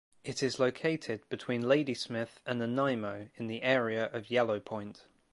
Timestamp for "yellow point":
4.31-5.05